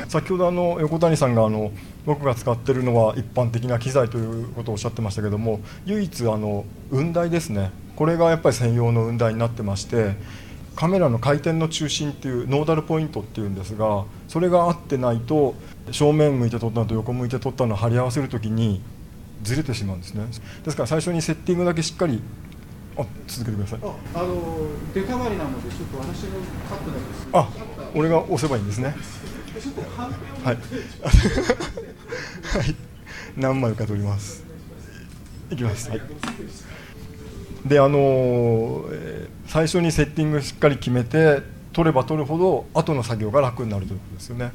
[0.09, 1.73] 先ほどあの横谷さんがあの
[2.07, 7.71] 僕が使ってるのは一般的な機材ということをおっしゃってましたけども唯一あの雲台ですね。
[7.97, 10.15] これがやっぱり専用の雲台になってまして
[10.77, 15.57] カメラの回転の中心っていうノーダルポイントっていうんですがそれが合ってないと
[15.91, 18.81] 正面向いて撮ったのと横向いて撮ったのを貼り合わせるときに
[19.43, 20.25] ずれてしまうんですね。
[20.65, 22.23] ですから最初にセッティングだけしっかり
[22.99, 23.79] あ続けてください。
[23.83, 23.87] あ
[24.23, 26.31] のデカバリなのでちょっと私の
[26.69, 27.29] カットだけです。
[27.33, 27.49] あ
[27.95, 28.95] 俺が押せばいいんですね。
[30.45, 30.57] はい。
[32.59, 32.75] はい。
[33.37, 34.45] 何枚か撮ります。
[35.51, 35.91] いきます。
[35.91, 36.01] はい。
[37.67, 41.41] であのーえー最初にセッティングしっかり決めて
[41.73, 44.53] 撮れば撮るほど後の作業が楽になるということですよね。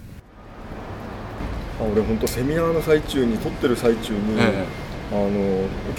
[1.80, 4.66] あ俺本当セミナーの最中に撮ってる最中に、え
[5.14, 5.30] あの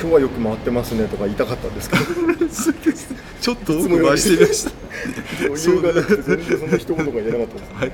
[0.00, 2.03] 今日はよく回ってますねとか言いたかったんですけど。
[3.40, 4.72] ちょっと奥回してみました。
[5.46, 7.68] 余裕がなくて全然そんな一言が言えなかったです。
[7.68, 7.77] ね。
[7.79, 7.92] はい。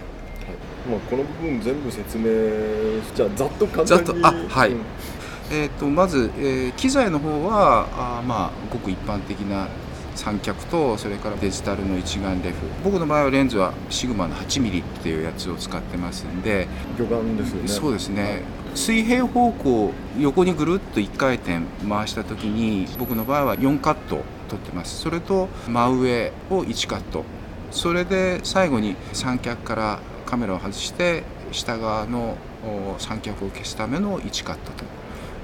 [0.90, 2.24] まあこの部分全部説明
[3.14, 4.04] じゃあざっと簡単に。
[4.06, 4.26] ざっと。
[4.26, 4.70] あはい。
[4.70, 4.76] うん。
[5.52, 9.68] えー、とまず、えー機材の方はあーまあごく一般的な
[10.14, 12.56] 三脚とそれからデジタルの一眼レフ。
[12.82, 16.66] 僕の場合はレンズはシグマの 8mm っていうやつを使ってますんで。
[16.98, 17.68] 魚眼ですよね。
[17.68, 18.42] そうですね
[18.74, 25.00] 水平方向横にぐるっと1回転回した時に僕の場合は4カット撮ってます。
[25.00, 27.24] それと真上を1カット。
[27.70, 32.36] それで最後に三脚からカメラを外して下側の
[32.98, 34.84] 三脚を消すための1カットと。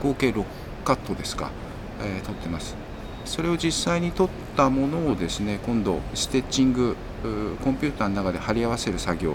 [0.02, 0.44] 合計6
[0.84, 1.50] カットですか、
[2.00, 2.76] えー撮ってます。
[3.24, 6.96] それを実際に撮ったものをですね今度ステッチング
[7.64, 9.32] コンピューターの中で貼り合わせる作業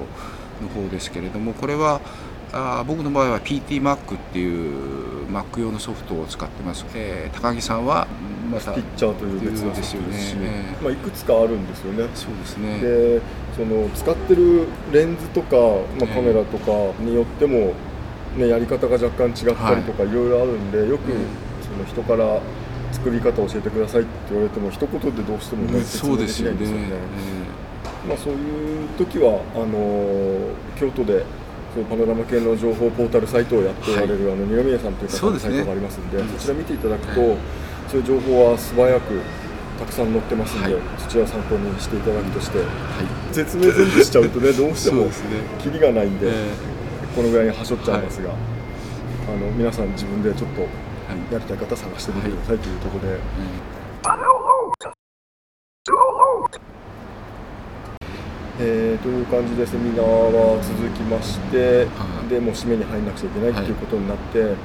[0.61, 1.99] の方ですけれどもこれは
[2.53, 8.07] あー僕の場合は PTMac っていう Mac 用のソフトを使ってます、えー高木さんは
[8.51, 10.75] またピッチャーという別のですよね。
[10.81, 12.09] まあいくつかあるんですよね。
[12.13, 12.79] そうですね。
[12.79, 13.21] で
[13.55, 16.07] その使ってるレンズとか、まあ、ええ。
[16.07, 17.73] カメラとかによっても、
[18.37, 20.13] ね、やり方が若干違ったりとかい。
[20.13, 21.17] ろいろあるんで、よくええ
[21.63, 22.41] その人から
[22.91, 25.83] 作り方を教えてくださいって言われても一言でどうしてもね、ね。
[25.85, 26.83] 説明できないんですよね。
[28.05, 31.23] まあ、そういう時はあの京都で
[31.73, 36.27] そうパノラマ系の情報ポータルサイトをやっておられる、あの二宮さんという方のサイトがありますんでうん。
[36.37, 37.37] そちら見ていただくと、え
[37.87, 39.21] そういう情報は素早く
[39.79, 40.83] たくさん載ってますんで、はい。
[40.97, 42.67] そちらを参考にしていただくとしてはい。
[43.31, 45.29] 説明全部しちゃうとね どうしてもそうですね。
[45.59, 46.31] キリがないんで、え
[47.15, 48.33] このぐらいにはしょっちゃいますが、あ
[49.39, 50.61] の皆さん自分でちょっと
[51.31, 53.19] やりたい方探してみてくださいというところで、
[58.59, 62.29] えーという感じでセミナーは続きまして、はい。
[62.29, 64.55] でもう締めに入らなくちゃいけないということになって、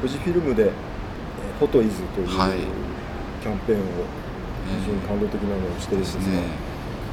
[0.00, 0.70] 富士フィルムで
[1.58, 2.50] 「フォトイズというキはい。
[3.46, 3.82] ャンペーンを
[4.82, 6.42] 非常に感動的なのをしてるんですが、ね。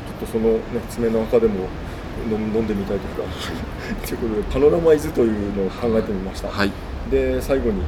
[0.10, 1.68] ちょっとその、ね、爪の赤でも
[2.30, 3.30] 飲んでみたいというか
[4.08, 6.72] ということでパノラマイズというのを考えてみました、はい。
[7.12, 7.82] で最後に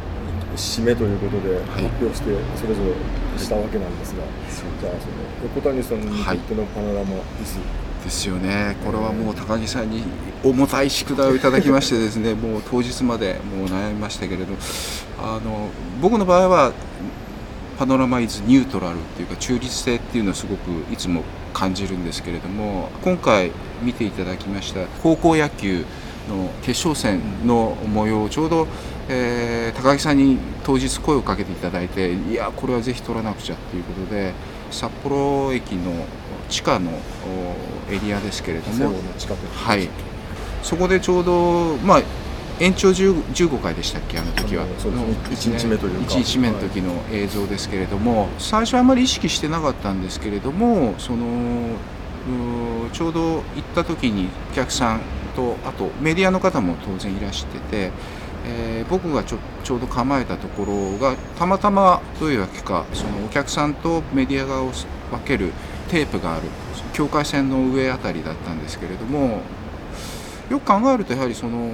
[0.56, 1.60] 締めということでい。
[1.84, 4.24] 発表してそれぞれしたわけなんですが、
[4.80, 7.58] じゃあその横谷さんにとってのパノラマイズ、
[8.06, 10.04] ですよね、これはもう高木さんに
[10.44, 14.54] 重たい宿題をいただきましてですね もう当日までもう悩みましたけれど
[15.20, 16.72] あの僕の場合は
[17.80, 25.84] パノラマイズニュートラルっていうか中立性っていうのをすごくいつも感じるんですけれども今回見ていただきました高校野球
[26.30, 28.68] の決勝戦の模様をちょうど、
[29.10, 34.34] えー高木さんに当日声をかけていただいていやこれはぜひ取らなくちゃっていうことで
[34.72, 36.06] 札幌駅の
[36.50, 38.92] 地下のおエリアですけれども
[39.54, 39.90] はい、
[40.64, 42.02] そこでちょうど、まあ、
[42.60, 44.66] 延長10 15回でしたっけ、あの時は。
[44.66, 44.72] ね。
[44.90, 46.14] の一日目というか。
[46.14, 51.76] 1日目の時の映像ですけれども、最初はあまり意識してなかったんですけれども、その
[52.92, 53.44] ちょうど行っ
[53.76, 55.02] た時にお客さん
[55.36, 57.92] と、あとメディアの方も当然いらしてて、
[58.48, 64.72] えー僕がちょちょうど構えたところがたまたまどういうわけかそのお客さんとメディア側を
[65.10, 65.52] 分ける
[65.90, 66.44] テープがある
[66.94, 69.42] 境界線の上あたりだったんですけれども
[70.50, 71.70] よく考えるとやはりその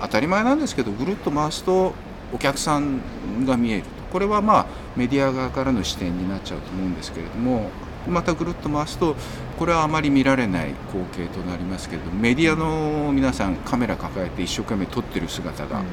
[0.00, 1.94] 当たり前なんですけどぐるっと回すと
[2.32, 3.00] お客さん
[3.44, 4.00] が見えると。
[4.10, 7.70] これはまあメディア側からの視点になっちゃうと思うんですけれども
[8.08, 9.14] またぐるっと回すと
[9.58, 15.84] これはあまり見られない光景となりますけれどもメディアの皆さんカメラ抱えて一生懸命撮ってる姿が、ま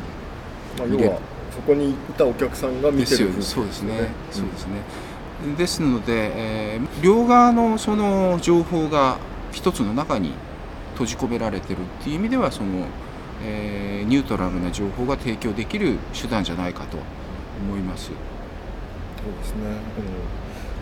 [0.85, 1.19] あ、要は
[1.51, 4.73] そこにいたお客さんが見てるですよそうですね、そうですね。
[5.57, 9.19] ですので、えー両側のその情報が
[9.51, 10.33] 一つの中に
[10.93, 12.87] 閉じ込められてるっていう意味ではその、
[13.45, 16.97] えーニュートラルな情報が提供できる手段じゃないかと
[17.61, 18.07] 思います。
[18.07, 18.15] そう
[19.39, 19.61] ですね、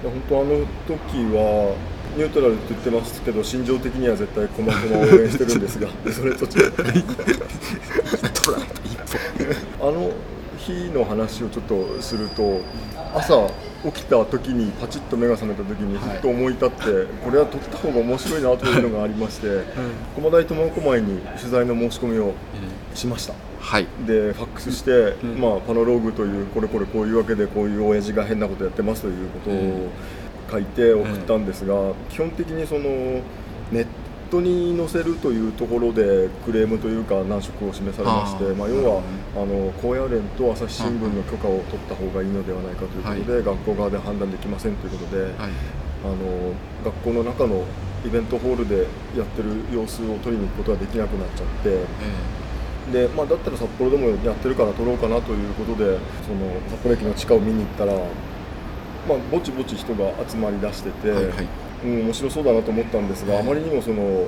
[0.03, 0.49] うん、本当あの
[0.87, 0.95] 時
[1.33, 1.75] は
[2.15, 6.73] ニュートラルって言ってますけど心情的には絶対コマコマを応援してるんですがそれと違う
[9.81, 10.11] あの
[10.73, 12.61] 日の話をちょっとすると
[13.13, 13.49] 朝
[13.83, 16.75] 起きた時にパチッと目が覚めた時にふっと思い立って、
[17.23, 19.63] これは撮った方が面白いなというのがありまして
[20.15, 22.33] 駒大苫小牧に取材の申し込みを
[22.93, 23.33] しました。
[23.59, 29.89] はい、でファックスして、まあ、パノローグというこれこれこういうわけでこういう親父が変なことやってますということを
[30.51, 32.81] 書いて送ったんですが、基本的にその
[33.71, 33.87] ネッ
[34.29, 39.01] トに載せるというところでクレームというか難色を示されましてまあ、要は
[39.35, 47.63] あの高野連と朝日新聞の許可を取った方がいいのではないかということで、学校側で判断できませんということで、はい、あの学校の中の
[48.05, 51.69] イベントホールでやってる様子を撮りに行くことができなくなっちゃって。
[51.69, 52.45] え
[52.85, 63.39] でまあ、だったら札幌でもやってるから撮ろうかなということでその札幌駅の地下を見に行ったら、まあ、ぼちぼち人が集まりだしてて、えはいはいうん、面白そうだなと思ったんですが、ええ。
[63.39, 64.27] あまりにもその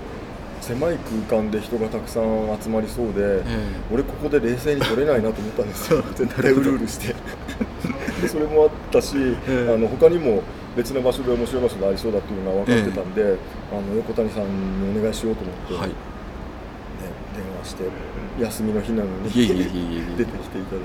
[0.62, 3.44] 狭い空間で人がたくさん集まりそうで、え
[3.92, 6.02] 俺ここで冷静に撮れないなと思ったんですよ。
[6.16, 7.16] 絶対うるうるして。
[8.22, 9.16] でそれもあったし、
[9.48, 9.74] ええ。
[9.74, 10.44] あの他にも
[10.76, 13.24] 別の場所で面白い場所がありそうだっていうのは分かってたんで、
[13.72, 15.74] あの横谷さんにお願いしようと思って。
[15.74, 15.96] はい、ね、
[17.36, 17.84] 電話して
[18.40, 20.76] 休みの日なのに出てきていただいて、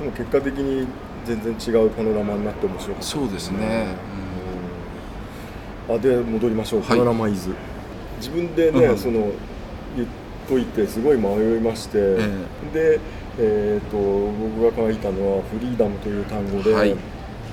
[0.00, 0.04] うん。
[0.04, 0.86] でも結果的に
[1.24, 3.94] 全然違うパノラマになって面白かったそうですね。
[5.90, 7.50] うんあで戻りましょう、はラマイズ。
[8.18, 8.98] 自分でね、うん。
[8.98, 9.32] その
[9.96, 10.08] 言っ
[10.48, 12.16] といてすごい迷いまして、え
[12.72, 13.00] で、
[13.38, 16.94] えー、と僕が書いたのはフリーダムという単語で、はい。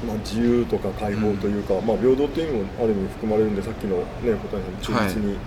[0.06, 5.38] まあ、自由とか解放というか、まあ、平等という意味もある意味含まれるんでさっきの、ね、小谷さんの中立に、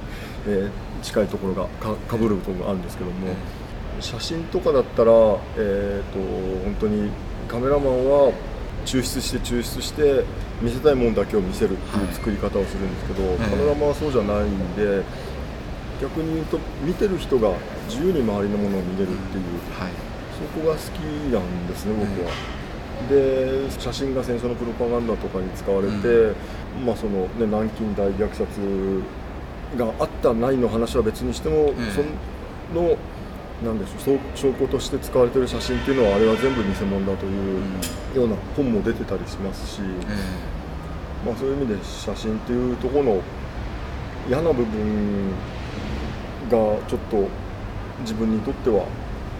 [0.48, 0.70] えー
[1.02, 3.34] 近いところがかかぶる部分があるんですけども、
[4.00, 5.10] 写真とかだったら、
[5.56, 6.18] えー、と
[6.64, 7.10] 本当に
[7.48, 8.32] カメラマンは
[8.90, 10.24] 抽出して抽出して
[10.60, 15.04] 見せたいものだけを見せるっていう作り方をするんですけど、えパノラマはそうじゃないんで
[16.02, 17.54] 逆に言うと見てる人が
[17.88, 19.44] 自由に周りのものを見れるっていう
[19.78, 19.92] はい、
[20.34, 20.98] そこが好き
[21.30, 22.32] なんですね僕は。
[23.08, 26.34] で写真が戦争のプロパガンダとかに使われて、
[26.84, 29.02] まあそのね、南京大虐殺
[29.78, 32.02] があったないの話は別にしても、えそ
[32.74, 32.96] の
[33.64, 37.60] なんでしょう証拠として使われてる写真っていうのはあれは全部偽物だという
[38.16, 39.82] ような本も出てたりしますし、
[41.26, 43.22] まあ、そういう意味で写真っていうところの
[44.28, 45.30] 嫌な部分
[46.48, 46.56] が
[46.88, 47.28] ちょっと
[48.00, 48.86] 自分にとっては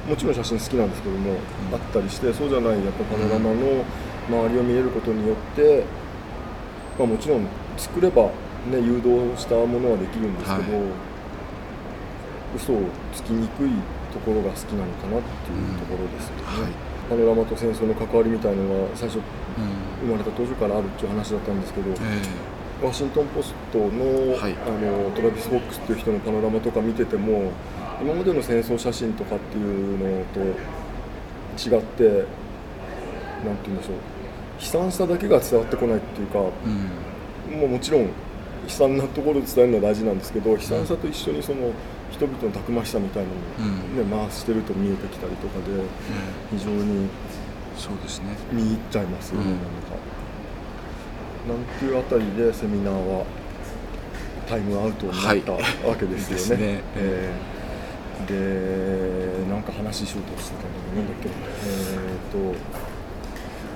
[0.06, 1.36] もちろん写真好きなんですけども、
[1.72, 3.84] あったりしてそうじゃないやっぱパノラマの
[4.28, 5.84] 周りを見れることによって、
[6.98, 7.46] まあ、もちろん
[7.76, 8.24] 作れば、
[8.70, 11.10] ね、誘導したものはできるんですけど、はい。
[12.56, 12.82] 嘘を
[13.14, 13.70] つきにくい
[14.12, 16.42] ところが好きなのかなっていうところですよね。
[16.44, 16.72] はい。
[17.08, 19.24] パノラマと戦争の関わりみたいなのが最初うん。
[20.06, 24.54] 生まれた当初からあるっていう話だったんですけど、えワシントン・ポストの,、はい。
[24.54, 27.52] あのトラビス・ボックスっていう人のパノラマとか見てても
[28.00, 32.26] 今までの戦争写真とかっていうのと違って
[33.44, 33.96] なんて言うんでしょう。
[34.60, 37.60] 悲惨さだけが伝わってこないっていうか、えうん。
[37.60, 38.08] まあ、もちろん悲
[38.68, 41.72] 惨なところを伝えるのは大事なんですけど悲惨さと一緒にその
[42.10, 44.10] 人々のたくましさみたいなのを、うん。
[44.10, 45.84] ね回してると見えてきたりとかでえ
[46.56, 47.08] 非常にえ
[47.76, 48.36] そうですね。
[48.52, 49.50] 見入っちゃいますよね、うん。
[49.52, 49.96] なんか。
[51.48, 53.24] なんていうあたりでセミナーは
[54.46, 56.36] タイムアウトになったわけですよね。
[56.36, 56.82] ですね。
[56.96, 57.60] えー
[58.26, 61.28] でなんか話しようとしてたのなんだっけ。
[61.28, 62.54] えー、と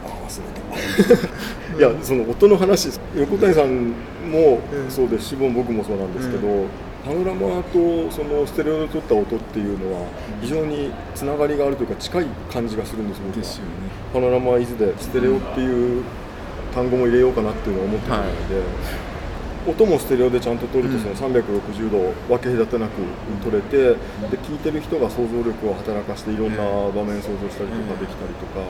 [0.05, 1.78] あ忘れた。
[1.78, 3.89] いやその音の話横谷さん
[4.30, 5.28] もそうです。
[5.28, 6.66] し、僕もそうなんですけど、
[7.05, 10.09] パノラマとそのステレオで撮った音っていうのは
[10.40, 13.36] 非常につながりがあるというか近い感じがするんです僕は。
[13.36, 13.70] ですよね。
[14.11, 16.02] パノラマイズでステレオっていう
[16.74, 18.62] 単語も入れようかなっていうのを思ってたので、
[19.68, 22.92] 音もステレオでちゃんと撮るとその360度分け隔てなく
[23.44, 28.64] 撮れて、で聞いてる人が想像力を働かしていろんな場面想像したりとかできたりとか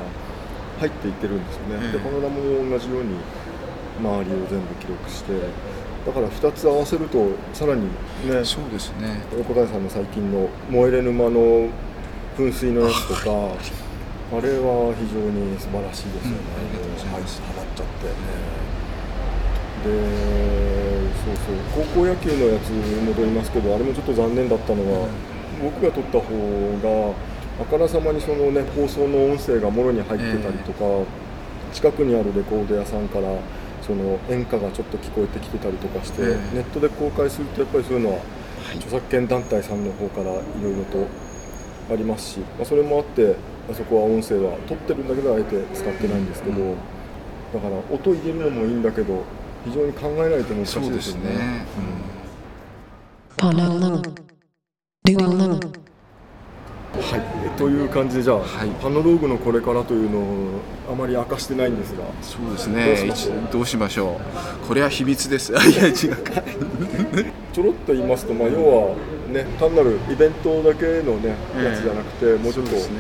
[0.81, 3.15] 入っていってるんですよね、でパノラマも同じように
[4.03, 5.33] 周りを全部記録して
[6.05, 7.87] だから2つ合わせるとさらに
[8.25, 8.45] ね。
[8.45, 9.23] そうですね。
[9.37, 11.69] 横谷さんの最近の「燃えれ沼」の
[12.37, 18.09] 噴水のやつとかあれは非常に素晴らしいですよね、うんありがとうございますハマっちゃって。
[19.85, 19.91] で
[21.25, 25.09] そうそう高校野球のやつに戻りますけどあれもちょっと残念だったのは、
[25.63, 26.33] 僕が撮った方
[26.83, 27.15] が
[27.61, 31.05] あからさまにそのね放送の音声がもろに入ってたりとか、
[31.73, 33.29] 近くにあるレコード屋さんから
[33.87, 38.21] その演歌がちょっと聞こえてきてたりとかして、ええネットで公開するとやっぱりそういうのは
[38.77, 41.07] 著作権団体さんの方からいろいろと
[41.93, 43.37] ありますし、まあ、それもあって
[43.71, 46.77] あそこは音声は撮ってるんだけどあえて使ってないんですけど、
[47.53, 49.23] だから音入れるのもいいんだけど
[49.65, 51.31] 非常に考えないと難しそでいうですよね。
[51.31, 51.67] すね、
[53.37, 54.15] Panologue.
[55.07, 55.85] Duologue.
[56.95, 58.69] はい、という感じでじゃあ、はい。
[58.81, 62.97] パノローグのこれからというのをあまり明かしてないんですがそうですね。
[63.53, 64.21] どうしましょ
[64.65, 64.67] う？
[64.67, 65.53] これは秘密です。
[65.55, 66.17] いや違う。
[66.17, 66.43] か
[67.53, 68.95] ちょろっと言いますと、まあ、要は、
[69.33, 72.99] ね、単なるイベントだけの、ねええやつじゃなくてもうちょっとそうですね。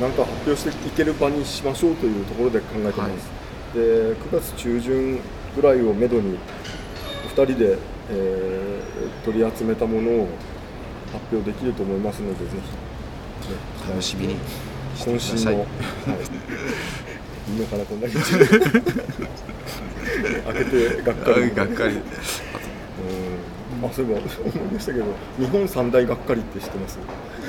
[0.00, 3.30] なんか発表していける場にしましょうというところで考えてます、
[3.74, 5.20] で9月中旬
[5.54, 6.36] ぐらいをめどに
[7.24, 7.78] お二人で、
[8.10, 10.28] えー取り集めたものを
[11.10, 12.58] 発表できると思いますのでぜひ、
[13.48, 13.56] ね
[13.88, 14.36] 楽しみに
[14.96, 15.54] してくだ渾さい。
[15.54, 16.22] 身の、はい、
[17.52, 18.22] いいのかなこんなに開
[20.54, 21.12] けてが。
[21.12, 21.94] っかりがっかり。
[21.94, 22.02] うん。
[23.82, 25.04] あそういえば思い出したけど
[25.38, 26.98] 日本三大がっかりって知ってます？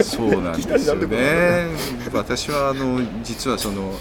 [0.04, 1.68] そうなんですよね。
[2.14, 3.94] 私はあの実はその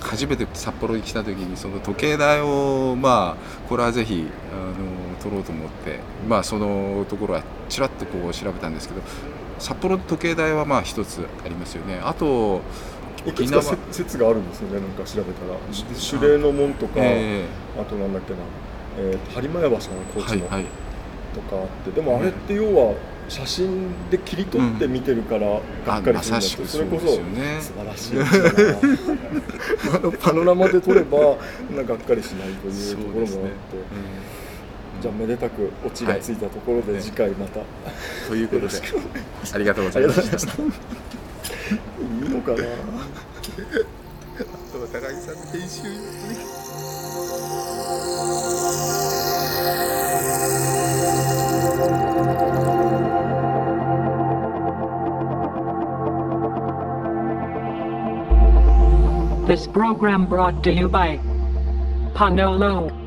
[0.00, 4.74] 初めて札幌に来た時にその時計台をまあこれはぜひあの
[5.22, 9.00] 取ろうと思ってまあそのところはちらっとこう調べたんですけど
[9.58, 12.00] 札幌の時計台はまあ一つありますよね。
[12.02, 12.60] あと
[13.26, 15.56] いくつかせ説があるんですよねなんか調べたら。
[15.72, 17.44] し守礼の門とか、え
[17.78, 18.38] あとなんだっけな、
[18.98, 20.64] えー、播磨屋橋さん高知の、はいはい
[21.34, 21.90] とかあって。
[21.90, 22.94] でもあれって要は
[23.28, 27.60] 写真で切り取って見てるからがっかりするんそれこそそうですよね。
[27.60, 28.18] 素晴らしい
[29.96, 31.36] あのパノラマで撮れば
[31.74, 33.36] なんかがっかりしないというところもあって、
[35.00, 37.02] じゃあめでたくオチがついたところではい。
[37.02, 37.60] 次回また、
[38.28, 38.74] ということで
[39.52, 40.56] ありがとうごありがざいましとうございました。
[40.56, 40.66] たい
[42.26, 42.58] いのかな。
[44.82, 45.82] お互いさんの編集
[59.46, 61.18] This program brought to you by
[62.14, 63.03] Panolo.